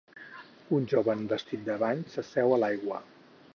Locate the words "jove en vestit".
0.93-1.63